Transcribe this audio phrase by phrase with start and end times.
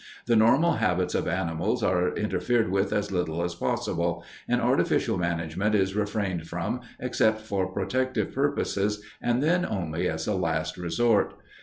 [0.25, 5.75] The normal habits of animals are interfered with as little as possible, and artificial management
[5.75, 11.35] is refrained from except for protective purposes and then only as a last resort.